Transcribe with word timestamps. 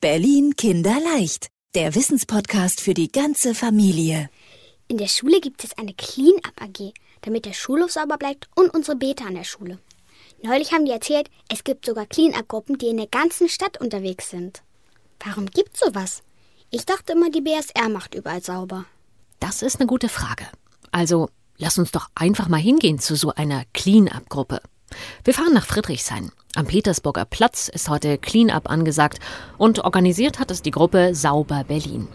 Berlin 0.00 0.56
Kinderleicht, 0.56 1.48
der 1.74 1.94
Wissenspodcast 1.94 2.80
für 2.80 2.94
die 2.94 3.12
ganze 3.12 3.54
Familie. 3.54 4.30
In 4.88 4.96
der 4.96 5.08
Schule 5.08 5.42
gibt 5.42 5.62
es 5.62 5.76
eine 5.76 5.92
Clean-Up 5.92 6.54
AG, 6.58 6.94
damit 7.20 7.44
der 7.44 7.52
Schulhof 7.52 7.92
sauber 7.92 8.16
bleibt 8.16 8.48
und 8.54 8.72
unsere 8.72 8.96
Beta 8.96 9.26
an 9.26 9.34
der 9.34 9.44
Schule. 9.44 9.78
Neulich 10.42 10.72
haben 10.72 10.86
die 10.86 10.92
erzählt, 10.92 11.28
es 11.50 11.64
gibt 11.64 11.84
sogar 11.84 12.06
Clean-Up-Gruppen, 12.06 12.78
die 12.78 12.86
in 12.88 12.96
der 12.96 13.08
ganzen 13.08 13.50
Stadt 13.50 13.78
unterwegs 13.78 14.30
sind. 14.30 14.62
Warum 15.22 15.44
gibt's 15.44 15.80
sowas? 15.80 16.22
Ich 16.70 16.86
dachte 16.86 17.12
immer, 17.12 17.30
die 17.30 17.42
BSR 17.42 17.90
macht 17.90 18.14
überall 18.14 18.42
sauber. 18.42 18.86
Das 19.38 19.60
ist 19.60 19.80
eine 19.80 19.86
gute 19.86 20.08
Frage. 20.08 20.46
Also, 20.92 21.28
lass 21.58 21.76
uns 21.76 21.92
doch 21.92 22.08
einfach 22.14 22.48
mal 22.48 22.56
hingehen 22.56 23.00
zu 23.00 23.16
so 23.16 23.34
einer 23.34 23.64
Clean-Up-Gruppe. 23.74 24.62
Wir 25.24 25.34
fahren 25.34 25.54
nach 25.54 25.66
Friedrichshain. 25.66 26.32
Am 26.56 26.66
Petersburger 26.66 27.24
Platz 27.24 27.68
ist 27.68 27.88
heute 27.88 28.18
Clean-up 28.18 28.68
angesagt 28.68 29.20
und 29.58 29.84
organisiert 29.84 30.38
hat 30.38 30.50
es 30.50 30.62
die 30.62 30.70
Gruppe 30.70 31.14
Sauber 31.14 31.64
Berlin. 31.66 32.08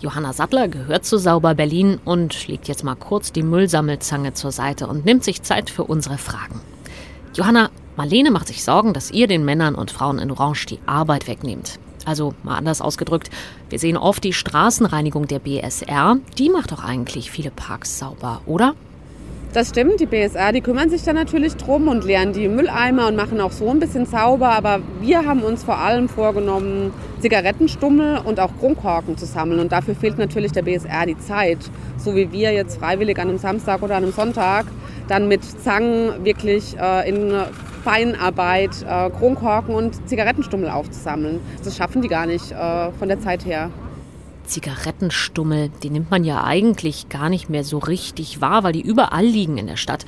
Johanna 0.00 0.32
Sattler 0.32 0.68
gehört 0.68 1.04
zu 1.04 1.18
Sauber 1.18 1.54
Berlin 1.54 2.00
und 2.04 2.46
legt 2.48 2.68
jetzt 2.68 2.84
mal 2.84 2.94
kurz 2.94 3.32
die 3.32 3.42
Müllsammelzange 3.42 4.32
zur 4.32 4.52
Seite 4.52 4.86
und 4.86 5.04
nimmt 5.04 5.24
sich 5.24 5.42
Zeit 5.42 5.70
für 5.70 5.84
unsere 5.84 6.18
Fragen. 6.18 6.60
Johanna, 7.34 7.70
Marlene 7.96 8.30
macht 8.30 8.46
sich 8.46 8.62
Sorgen, 8.62 8.94
dass 8.94 9.10
ihr 9.10 9.26
den 9.26 9.44
Männern 9.44 9.74
und 9.74 9.90
Frauen 9.90 10.18
in 10.18 10.30
Orange 10.30 10.66
die 10.66 10.78
Arbeit 10.86 11.26
wegnehmt. 11.26 11.80
Also 12.04 12.32
mal 12.42 12.56
anders 12.56 12.80
ausgedrückt, 12.80 13.28
wir 13.68 13.78
sehen 13.78 13.96
oft 13.96 14.22
die 14.24 14.32
Straßenreinigung 14.32 15.26
der 15.26 15.40
BSR. 15.40 16.16
Die 16.38 16.48
macht 16.48 16.72
doch 16.72 16.82
eigentlich 16.82 17.30
viele 17.30 17.50
Parks 17.50 17.98
sauber, 17.98 18.40
oder? 18.46 18.74
Das 19.58 19.70
stimmt, 19.70 19.98
die 19.98 20.06
BSR, 20.06 20.52
die 20.52 20.60
kümmern 20.60 20.88
sich 20.88 21.02
da 21.02 21.12
natürlich 21.12 21.56
drum 21.56 21.88
und 21.88 22.04
leeren 22.04 22.32
die 22.32 22.46
Mülleimer 22.46 23.08
und 23.08 23.16
machen 23.16 23.40
auch 23.40 23.50
so 23.50 23.68
ein 23.68 23.80
bisschen 23.80 24.06
sauber. 24.06 24.50
Aber 24.50 24.78
wir 25.00 25.24
haben 25.24 25.42
uns 25.42 25.64
vor 25.64 25.78
allem 25.78 26.08
vorgenommen, 26.08 26.94
Zigarettenstummel 27.18 28.20
und 28.24 28.38
auch 28.38 28.52
Kronkorken 28.60 29.16
zu 29.16 29.26
sammeln. 29.26 29.58
Und 29.58 29.72
dafür 29.72 29.96
fehlt 29.96 30.16
natürlich 30.16 30.52
der 30.52 30.62
BSR 30.62 31.06
die 31.06 31.18
Zeit. 31.18 31.58
So 31.96 32.14
wie 32.14 32.30
wir 32.30 32.52
jetzt 32.52 32.78
freiwillig 32.78 33.18
an 33.18 33.30
einem 33.30 33.38
Samstag 33.38 33.82
oder 33.82 33.96
an 33.96 34.04
einem 34.04 34.12
Sonntag 34.12 34.66
dann 35.08 35.26
mit 35.26 35.42
Zangen 35.42 36.24
wirklich 36.24 36.76
äh, 36.80 37.08
in 37.08 37.32
Feinarbeit 37.82 38.70
äh, 38.88 39.10
Kronkorken 39.10 39.74
und 39.74 40.08
Zigarettenstummel 40.08 40.70
aufzusammeln. 40.70 41.40
Das 41.64 41.76
schaffen 41.76 42.00
die 42.00 42.08
gar 42.08 42.26
nicht 42.26 42.52
äh, 42.52 42.92
von 42.92 43.08
der 43.08 43.18
Zeit 43.18 43.44
her. 43.44 43.72
Zigarettenstummel, 44.48 45.70
die 45.82 45.90
nimmt 45.90 46.10
man 46.10 46.24
ja 46.24 46.44
eigentlich 46.44 47.08
gar 47.08 47.28
nicht 47.28 47.48
mehr 47.48 47.64
so 47.64 47.78
richtig 47.78 48.40
wahr, 48.40 48.64
weil 48.64 48.72
die 48.72 48.82
überall 48.82 49.24
liegen 49.24 49.58
in 49.58 49.66
der 49.66 49.76
Stadt. 49.76 50.04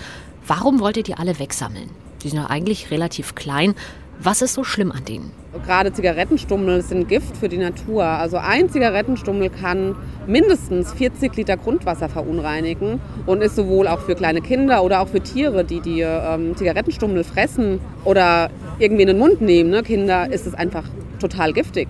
Warum 0.46 0.80
wollt 0.80 0.96
ihr 0.96 1.02
die 1.02 1.14
alle 1.14 1.38
wegsammeln? 1.38 1.90
Die 2.22 2.28
sind 2.28 2.38
ja 2.38 2.46
eigentlich 2.46 2.90
relativ 2.90 3.34
klein. 3.34 3.74
Was 4.22 4.42
ist 4.42 4.52
so 4.52 4.64
schlimm 4.64 4.92
an 4.92 5.04
denen? 5.06 5.32
Gerade 5.64 5.92
Zigarettenstummel 5.92 6.82
sind 6.82 7.08
Gift 7.08 7.38
für 7.38 7.48
die 7.48 7.56
Natur. 7.56 8.04
Also 8.04 8.36
ein 8.36 8.68
Zigarettenstummel 8.68 9.48
kann 9.48 9.96
mindestens 10.26 10.92
40 10.92 11.34
Liter 11.36 11.56
Grundwasser 11.56 12.10
verunreinigen 12.10 13.00
und 13.24 13.42
ist 13.42 13.56
sowohl 13.56 13.88
auch 13.88 14.00
für 14.00 14.14
kleine 14.14 14.42
Kinder 14.42 14.82
oder 14.82 15.00
auch 15.00 15.08
für 15.08 15.20
Tiere, 15.22 15.64
die 15.64 15.80
die 15.80 16.02
ähm, 16.02 16.54
Zigarettenstummel 16.54 17.24
fressen 17.24 17.80
oder 18.04 18.50
irgendwie 18.78 19.02
in 19.02 19.08
den 19.08 19.18
Mund 19.18 19.40
nehmen, 19.40 19.70
ne, 19.70 19.82
Kinder, 19.82 20.30
ist 20.30 20.46
es 20.46 20.54
einfach 20.54 20.84
total 21.18 21.54
giftig. 21.54 21.88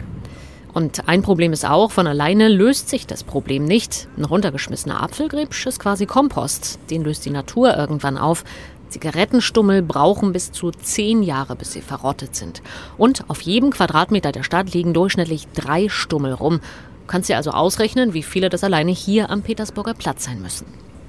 Und 0.72 1.08
ein 1.08 1.22
Problem 1.22 1.52
ist 1.52 1.64
auch, 1.64 1.90
von 1.90 2.06
alleine 2.06 2.48
löst 2.48 2.88
sich 2.88 3.06
das 3.06 3.24
Problem 3.24 3.64
nicht. 3.64 4.08
Ein 4.16 4.24
runtergeschmissener 4.24 5.02
Apfelgrebsch 5.02 5.66
ist 5.66 5.80
quasi 5.80 6.06
Kompost. 6.06 6.78
Den 6.90 7.02
löst 7.02 7.24
die 7.24 7.30
Natur 7.30 7.76
irgendwann 7.76 8.16
auf. 8.16 8.44
Zigarettenstummel 8.88 9.82
brauchen 9.82 10.32
bis 10.32 10.52
zu 10.52 10.70
zehn 10.70 11.22
Jahre, 11.22 11.56
bis 11.56 11.72
sie 11.72 11.80
verrottet 11.80 12.34
sind. 12.34 12.62
Und 12.98 13.28
auf 13.28 13.40
jedem 13.40 13.70
Quadratmeter 13.70 14.32
der 14.32 14.42
Stadt 14.42 14.72
liegen 14.72 14.94
durchschnittlich 14.94 15.48
drei 15.54 15.88
Stummel 15.88 16.32
rum. 16.32 16.58
Du 16.58 17.06
kannst 17.06 17.28
dir 17.28 17.36
also 17.36 17.50
ausrechnen, 17.50 18.14
wie 18.14 18.22
viele 18.22 18.48
das 18.48 18.64
alleine 18.64 18.92
hier 18.92 19.30
am 19.30 19.42
Petersburger 19.42 19.94
Platz 19.94 20.24
sein 20.24 20.42
müssen. 20.42 20.66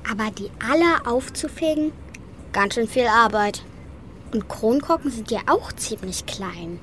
Aber 0.10 0.32
die 0.32 0.50
alle 0.68 1.12
aufzufegen? 1.12 1.92
Ganz 2.54 2.76
schön 2.76 2.88
viel 2.88 3.08
Arbeit. 3.08 3.64
Und 4.34 4.48
Kronkorken 4.48 5.12
sind 5.12 5.30
ja 5.30 5.42
auch 5.48 5.72
ziemlich 5.74 6.26
klein. 6.26 6.80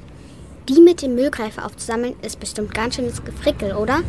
Die 0.69 0.83
mit 0.83 1.01
dem 1.01 1.15
Müllgreifer 1.15 1.65
aufzusammeln, 1.65 2.15
ist 2.21 2.39
bestimmt 2.41 2.75
ganz 2.75 2.97
schönes 2.97 3.25
Gefrickel, 3.25 3.73
oder? 3.73 4.01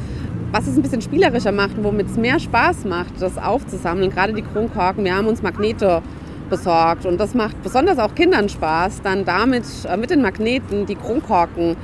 Was 0.51 0.67
es 0.67 0.75
ein 0.75 0.81
bisschen 0.81 1.01
spielerischer 1.01 1.53
macht, 1.53 1.81
womit 1.81 2.07
es 2.07 2.17
mehr 2.17 2.37
Spaß 2.37 2.83
macht, 2.83 3.13
das 3.21 3.37
aufzusammeln, 3.37 4.09
gerade 4.09 4.33
die 4.33 4.41
Kronkorken. 4.41 5.05
Wir 5.05 5.15
haben 5.15 5.27
uns 5.27 5.41
Magnete 5.41 6.01
besorgt 6.49 7.05
und 7.05 7.17
das 7.17 7.33
macht 7.33 7.63
besonders 7.63 7.97
auch 7.97 8.13
Kindern 8.13 8.49
Spaß, 8.49 9.03
dann 9.03 9.23
damit 9.23 9.63
äh, 9.87 9.95
mit 9.95 10.09
den 10.09 10.21
Magneten 10.21 10.85
die 10.85 10.95
Kronkorken 10.95 11.77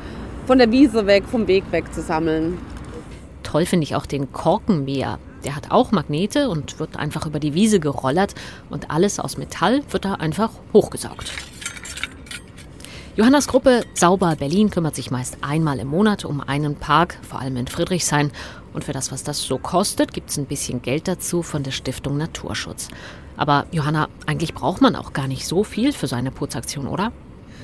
von 0.46 0.58
der 0.58 0.70
Wiese 0.72 1.08
weg, 1.08 1.24
vom 1.26 1.48
Weg 1.48 1.64
weg 1.72 1.94
zu 1.94 2.02
sammeln. 2.02 2.58
Toll 3.44 3.66
finde 3.66 3.86
ich 3.86 3.96
auch 3.96 4.06
den 4.06 4.34
Korkenmäher. 4.34 5.20
Der 5.46 5.56
hat 5.56 5.72
auch 5.72 5.94
Magnete 5.94 6.50
und 6.50 6.80
wird 6.80 6.98
einfach 6.98 7.26
über 7.26 7.40
die 7.40 7.54
Wiese 7.54 7.80
gerollert 7.80 8.36
und 8.70 8.92
alles 8.92 9.22
aus 9.22 9.38
Metall 9.38 9.84
wird 9.92 10.04
da 10.04 10.16
einfach 10.16 10.50
hochgesaugt. 10.74 11.32
Johannas 13.18 13.48
Gruppe 13.48 13.86
Sauber 13.94 14.36
Berlin 14.36 14.70
kümmert 14.70 14.94
sich 14.94 15.10
meist 15.10 15.38
einmal 15.40 15.80
im 15.80 15.88
Monat 15.88 16.26
um 16.26 16.42
einen 16.42 16.76
Park, 16.76 17.18
vor 17.22 17.40
allem 17.40 17.56
in 17.56 17.66
Friedrichshain. 17.66 18.30
Und 18.74 18.84
für 18.84 18.92
das, 18.92 19.10
was 19.10 19.24
das 19.24 19.42
so 19.42 19.58
kostet, 19.58 20.12
gibt 20.12 20.32
es 20.32 20.38
ein 20.38 20.48
bisschen 20.48 20.82
Geld 20.82 21.08
dazu 21.08 21.42
von 21.42 21.64
der 21.64 21.72
Stiftung 21.72 22.18
Naturschutz. 22.18 22.90
Aber 23.38 23.68
Johanna, 23.72 24.10
eigentlich 24.26 24.54
braucht 24.54 24.82
man 24.82 24.98
auch 24.98 25.14
gar 25.14 25.30
nicht 25.30 25.48
so 25.48 25.64
viel 25.64 25.94
für 25.94 26.08
so 26.08 26.18
eine 26.18 26.30
Putzaktion, 26.30 26.88
oder? 26.88 27.14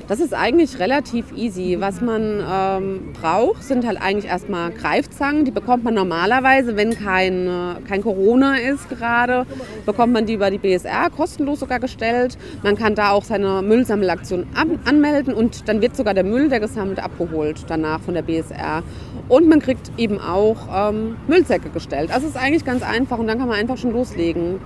Das 0.07 0.19
ist 0.19 0.33
eigentlich 0.33 0.79
relativ 0.79 1.31
easy. 1.35 1.77
Was 1.79 2.01
man 2.01 2.43
ähm, 2.45 3.13
braucht, 3.13 3.63
sind 3.63 3.85
halt 3.85 4.01
eigentlich 4.01 4.25
erstmal 4.25 4.71
Greifzangen. 4.71 5.45
Die 5.45 5.51
bekommt 5.51 5.83
man 5.83 5.93
normalerweise, 5.93 6.75
wenn 6.75 6.97
kein, 6.97 7.47
äh, 7.47 7.75
kein 7.87 8.01
Corona 8.01 8.57
ist 8.57 8.89
gerade, 8.89 9.45
bekommt 9.85 10.13
man 10.13 10.25
die 10.25 10.33
über 10.33 10.51
die 10.51 10.57
BSR 10.57 11.09
kostenlos 11.09 11.59
sogar 11.59 11.79
gestellt. 11.79 12.37
Man 12.63 12.75
kann 12.75 12.95
da 12.95 13.11
auch 13.11 13.23
seine 13.23 13.61
Müllsammelaktion 13.61 14.47
anmelden 14.85 15.33
und 15.33 15.67
dann 15.67 15.81
wird 15.81 15.95
sogar 15.95 16.13
der 16.13 16.23
Müll, 16.23 16.49
der 16.49 16.59
gesammelt, 16.59 16.99
abgeholt 16.99 17.65
danach 17.67 18.01
von 18.01 18.13
der 18.13 18.23
BSR. 18.23 18.83
Und 19.29 19.47
man 19.47 19.59
kriegt 19.59 19.91
eben 19.97 20.19
auch 20.19 20.89
ähm, 20.89 21.15
Müllsäcke 21.27 21.69
gestellt. 21.69 22.11
Also 22.11 22.27
es 22.27 22.35
ist 22.35 22.41
eigentlich 22.41 22.65
ganz 22.65 22.83
einfach 22.83 23.17
und 23.17 23.27
dann 23.27 23.39
kann 23.39 23.47
man 23.47 23.57
einfach 23.57 23.77
schon 23.77 23.91
loslegen. 23.91 24.59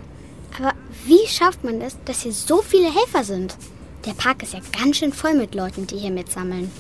Aber 0.59 0.71
wie 1.05 1.27
schafft 1.27 1.63
man 1.63 1.79
das, 1.79 1.97
dass 2.05 2.21
hier 2.21 2.31
so 2.31 2.61
viele 2.61 2.85
Helfer 2.85 3.23
sind? 3.23 3.55
Der 4.05 4.13
Park 4.13 4.43
ist 4.43 4.53
ja 4.53 4.59
ganz 4.77 4.97
schön 4.97 5.11
voll 5.11 5.33
mit 5.33 5.55
Leuten, 5.55 5.87
die 5.87 5.97
hier 5.97 6.11
mitsammeln. 6.11 6.71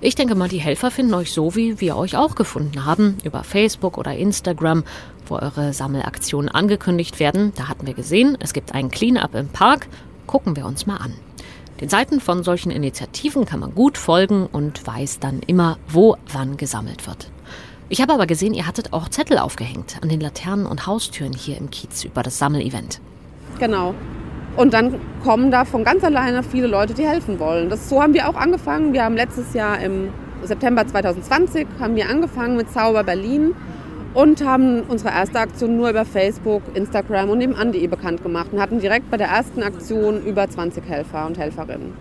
Ich 0.00 0.14
denke 0.14 0.34
mal, 0.34 0.48
die 0.48 0.60
Helfer 0.60 0.90
finden 0.90 1.12
euch 1.12 1.30
so, 1.30 1.54
wie 1.54 1.78
wir 1.78 1.96
euch 1.96 2.16
auch 2.16 2.34
gefunden 2.34 2.86
haben, 2.86 3.18
über 3.22 3.44
Facebook 3.44 3.98
oder 3.98 4.16
Instagram, 4.16 4.84
wo 5.26 5.34
eure 5.36 5.74
Sammelaktionen 5.74 6.48
angekündigt 6.48 7.20
werden. 7.20 7.52
Da 7.54 7.68
hatten 7.68 7.86
wir 7.86 7.92
gesehen, 7.92 8.38
es 8.40 8.54
gibt 8.54 8.72
einen 8.72 8.90
Cleanup 8.90 9.34
im 9.34 9.48
Park. 9.48 9.88
Gucken 10.26 10.56
wir 10.56 10.64
uns 10.64 10.86
mal 10.86 10.96
an. 10.96 11.12
Den 11.82 11.90
Seiten 11.90 12.18
von 12.18 12.44
solchen 12.44 12.70
Initiativen 12.70 13.44
kann 13.44 13.60
man 13.60 13.74
gut 13.74 13.98
folgen 13.98 14.46
und 14.46 14.86
weiß 14.86 15.18
dann 15.18 15.40
immer, 15.40 15.78
wo 15.86 16.16
wann 16.32 16.56
gesammelt 16.56 17.06
wird. 17.06 17.30
Ich 17.90 18.00
habe 18.00 18.14
aber 18.14 18.26
gesehen, 18.26 18.54
ihr 18.54 18.66
hattet 18.66 18.94
auch 18.94 19.08
Zettel 19.08 19.36
aufgehängt 19.36 19.98
an 20.00 20.08
den 20.08 20.20
Laternen 20.20 20.64
und 20.64 20.86
Haustüren 20.86 21.34
hier 21.34 21.58
im 21.58 21.70
Kiez 21.70 22.04
über 22.04 22.22
das 22.22 22.38
Sammelevent. 22.38 23.00
Genau. 23.58 23.94
Und 24.56 24.74
dann 24.74 25.00
kommen 25.22 25.50
da 25.50 25.64
von 25.64 25.84
ganz 25.84 26.02
alleine 26.04 26.42
viele 26.42 26.66
Leute, 26.66 26.94
die 26.94 27.06
helfen 27.06 27.38
wollen. 27.38 27.70
Das, 27.70 27.88
so 27.88 28.02
haben 28.02 28.14
wir 28.14 28.28
auch 28.28 28.34
angefangen. 28.34 28.92
Wir 28.92 29.04
haben 29.04 29.16
letztes 29.16 29.54
Jahr 29.54 29.80
im 29.80 30.08
September 30.42 30.86
2020 30.86 31.66
haben 31.78 31.96
wir 31.96 32.08
angefangen 32.08 32.56
mit 32.56 32.70
Zauber 32.72 33.04
Berlin 33.04 33.54
und 34.14 34.44
haben 34.44 34.82
unsere 34.88 35.10
erste 35.10 35.38
Aktion 35.38 35.76
nur 35.76 35.90
über 35.90 36.04
Facebook, 36.04 36.62
Instagram 36.74 37.30
und 37.30 37.38
nebenan.de 37.38 37.86
bekannt 37.86 38.22
gemacht 38.22 38.48
und 38.52 38.60
hatten 38.60 38.80
direkt 38.80 39.10
bei 39.10 39.16
der 39.16 39.28
ersten 39.28 39.62
Aktion 39.62 40.24
über 40.24 40.48
20 40.48 40.84
Helfer 40.88 41.26
und 41.26 41.38
Helferinnen. 41.38 41.92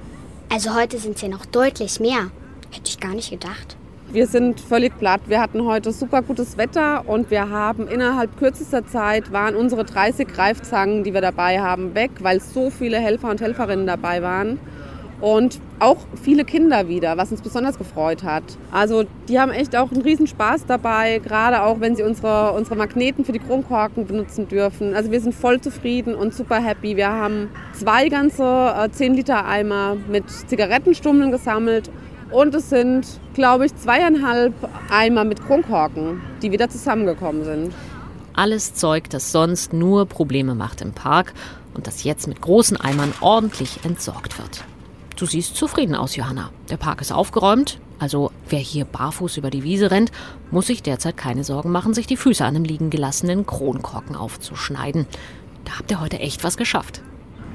Also 0.51 0.73
heute 0.73 0.97
sind 0.97 1.15
es 1.15 1.21
ja 1.21 1.27
noch 1.27 1.45
deutlich 1.45 1.99
mehr. 1.99 2.31
Hätte 2.71 2.89
ich 2.89 2.99
gar 2.99 3.13
nicht 3.13 3.29
gedacht. 3.29 3.77
Wir 4.11 4.25
sind 4.25 4.59
völlig 4.59 4.97
platt. 4.97 5.21
Wir 5.27 5.39
hatten 5.39 5.65
heute 5.65 5.91
super 5.91 6.23
gutes 6.23 6.57
Wetter 6.57 7.07
und 7.07 7.29
wir 7.29 7.51
haben 7.51 7.87
innerhalb 7.87 8.39
kürzester 8.39 8.83
Zeit 8.87 9.31
waren 9.31 9.55
unsere 9.55 9.85
30 9.85 10.27
Greifzangen, 10.27 11.03
die 11.03 11.13
wir 11.13 11.21
dabei 11.21 11.59
haben, 11.59 11.93
weg, 11.93 12.09
weil 12.21 12.41
so 12.41 12.71
viele 12.71 12.97
Helfer 12.97 13.29
und 13.29 13.39
Helferinnen 13.39 13.85
dabei 13.85 14.23
waren. 14.23 14.57
Und 15.21 15.59
auch 15.79 15.97
viele 16.23 16.43
Kinder 16.43 16.87
wieder, 16.87 17.17
was 17.17 17.29
uns 17.29 17.43
besonders 17.43 17.77
gefreut 17.77 18.23
hat. 18.23 18.43
Also 18.71 19.03
die 19.27 19.39
haben 19.39 19.51
echt 19.51 19.75
auch 19.75 19.91
einen 19.91 20.01
Riesenspaß 20.01 20.65
dabei, 20.65 21.19
gerade 21.19 21.61
auch 21.61 21.79
wenn 21.79 21.95
sie 21.95 22.01
unsere, 22.01 22.53
unsere 22.53 22.77
Magneten 22.77 23.25
für 23.25 23.33
die 23.33 23.39
Kronkorken 23.39 24.07
benutzen 24.07 24.47
dürfen. 24.47 24.95
Also 24.95 25.11
wir 25.11 25.21
sind 25.21 25.35
voll 25.35 25.61
zufrieden 25.61 26.15
und 26.15 26.33
super 26.33 26.63
happy. 26.63 26.95
Wir 26.95 27.11
haben 27.11 27.49
zwei 27.73 28.09
ganze 28.09 28.43
äh, 28.75 28.89
10 28.89 29.13
Liter 29.13 29.45
Eimer 29.45 29.97
mit 30.07 30.23
Zigarettenstummeln 30.29 31.31
gesammelt 31.31 31.91
und 32.31 32.53
es 32.55 32.69
sind, 32.69 33.05
glaube 33.33 33.65
ich, 33.65 33.75
zweieinhalb 33.75 34.53
Eimer 34.89 35.23
mit 35.23 35.45
Kronkorken, 35.45 36.21
die 36.41 36.51
wieder 36.51 36.69
zusammengekommen 36.69 37.43
sind. 37.43 37.73
Alles 38.33 38.73
Zeug, 38.73 39.09
das 39.09 39.31
sonst 39.31 39.73
nur 39.73 40.05
Probleme 40.05 40.55
macht 40.55 40.81
im 40.81 40.93
Park 40.93 41.33
und 41.73 41.87
das 41.87 42.03
jetzt 42.03 42.27
mit 42.27 42.41
großen 42.41 42.77
Eimern 42.77 43.13
ordentlich 43.21 43.83
entsorgt 43.83 44.37
wird. 44.37 44.63
Du 45.17 45.25
siehst 45.25 45.55
zufrieden 45.55 45.95
aus, 45.95 46.15
Johanna. 46.15 46.51
Der 46.69 46.77
Park 46.77 47.01
ist 47.01 47.11
aufgeräumt, 47.11 47.79
Also 47.99 48.31
wer 48.47 48.59
hier 48.59 48.85
barfuß 48.85 49.35
über 49.35 49.49
die 49.49 49.63
Wiese 49.63 49.91
rennt, 49.91 50.11
muss 50.51 50.67
sich 50.67 50.81
derzeit 50.81 51.17
keine 51.17 51.43
Sorgen 51.43 51.69
machen, 51.69 51.93
sich 51.93 52.07
die 52.07 52.15
Füße 52.15 52.45
an 52.45 52.55
einem 52.55 52.63
liegen 52.63 52.89
gelassenen 52.89 53.45
Kronkorken 53.45 54.15
aufzuschneiden. 54.15 55.05
Da 55.65 55.77
habt 55.77 55.91
ihr 55.91 55.99
heute 55.99 56.19
echt 56.19 56.45
was 56.45 56.55
geschafft. 56.55 57.01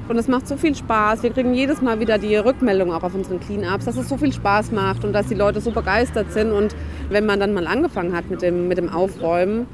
Und 0.06 0.18
es 0.18 0.28
macht 0.28 0.46
so 0.46 0.56
viel 0.56 0.74
Spaß. 0.74 1.22
Wir 1.22 1.30
kriegen 1.30 1.54
jedes 1.54 1.80
Mal 1.80 1.98
wieder 1.98 2.18
die 2.18 2.36
Rückmeldung 2.36 2.92
auch 2.92 3.02
auf 3.02 3.14
unseren 3.14 3.40
Clean-Ups, 3.40 3.86
dass 3.86 3.96
es 3.96 4.08
so 4.08 4.18
viel 4.18 4.32
Spaß 4.32 4.70
macht 4.70 5.04
und 5.04 5.14
dass 5.14 5.28
die 5.28 5.34
Leute 5.34 5.62
so 5.62 5.70
begeistert 5.70 6.30
sind. 6.32 6.52
Und 6.52 6.76
wenn 7.08 7.24
man 7.24 7.40
dann 7.40 7.54
mal 7.54 7.66
angefangen 7.66 8.14
hat 8.14 8.28
mit 8.28 8.42
dem, 8.42 8.68
mit 8.68 8.76
dem 8.76 8.90
Aufräumen, 8.90 9.66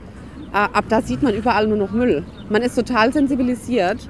äh, 0.52 0.56
ab 0.56 0.84
da 0.88 1.02
sieht 1.02 1.22
man 1.22 1.34
überall 1.34 1.66
nur 1.66 1.78
noch 1.78 1.90
Müll. 1.90 2.24
Man 2.48 2.62
ist 2.62 2.76
total 2.76 3.12
sensibilisiert 3.12 4.08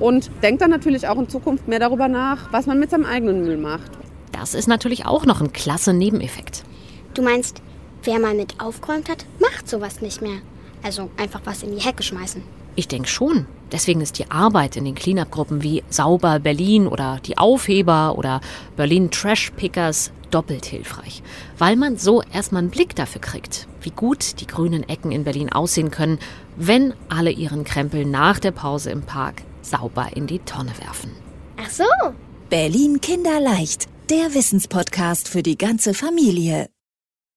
und 0.00 0.30
denkt 0.42 0.60
dann 0.62 0.70
natürlich 0.70 1.06
auch 1.06 1.18
in 1.18 1.28
Zukunft 1.28 1.68
mehr 1.68 1.78
darüber 1.78 2.08
nach, 2.08 2.52
was 2.52 2.66
man 2.66 2.80
mit 2.80 2.90
seinem 2.90 3.04
eigenen 3.04 3.44
Müll 3.44 3.56
macht. 3.56 3.92
Das 4.32 4.54
ist 4.54 4.66
natürlich 4.66 5.06
auch 5.06 5.24
noch 5.24 5.40
ein 5.40 5.52
klasse 5.52 5.92
Nebeneffekt. 5.92 6.64
Du 7.14 7.22
meinst, 7.22 7.62
wer 8.02 8.18
mal 8.18 8.34
mit 8.34 8.60
aufgeräumt 8.60 9.08
hat, 9.08 9.26
macht 9.38 9.68
sowas 9.68 10.00
nicht 10.00 10.20
mehr. 10.20 10.38
Also 10.82 11.10
einfach 11.16 11.42
was 11.44 11.62
in 11.62 11.72
die 11.76 11.82
Hecke 11.82 12.02
schmeißen. 12.02 12.42
Ich 12.76 12.88
denke 12.88 13.08
schon. 13.08 13.46
Deswegen 13.72 14.00
ist 14.00 14.18
die 14.18 14.30
Arbeit 14.30 14.76
in 14.76 14.84
den 14.84 14.94
Cleanup-Gruppen 14.94 15.62
wie 15.62 15.82
Sauber 15.90 16.40
Berlin 16.40 16.86
oder 16.86 17.20
die 17.24 17.38
Aufheber 17.38 18.18
oder 18.18 18.40
Berlin 18.76 19.10
Trash 19.10 19.52
Pickers 19.56 20.10
doppelt 20.30 20.66
hilfreich, 20.66 21.22
weil 21.58 21.76
man 21.76 21.96
so 21.96 22.22
erstmal 22.22 22.62
einen 22.62 22.70
Blick 22.70 22.94
dafür 22.96 23.20
kriegt, 23.20 23.66
wie 23.82 23.90
gut 23.90 24.40
die 24.40 24.46
grünen 24.46 24.88
Ecken 24.88 25.12
in 25.12 25.24
Berlin 25.24 25.50
aussehen 25.50 25.90
können, 25.90 26.18
wenn 26.56 26.94
alle 27.08 27.30
ihren 27.30 27.64
Krempel 27.64 28.04
nach 28.04 28.38
der 28.38 28.52
Pause 28.52 28.90
im 28.90 29.02
Park 29.02 29.42
sauber 29.62 30.08
in 30.14 30.26
die 30.26 30.40
Tonne 30.40 30.72
werfen. 30.78 31.10
Ach 31.56 31.70
so. 31.70 31.84
Berlin 32.48 33.00
Kinderleicht, 33.00 33.88
der 34.08 34.34
Wissenspodcast 34.34 35.28
für 35.28 35.42
die 35.42 35.58
ganze 35.58 35.94
Familie. 35.94 36.68